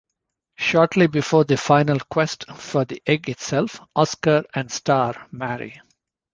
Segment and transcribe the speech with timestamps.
[0.57, 5.79] Shortly before the final Quest for the Egg itself, Oscar and Star marry.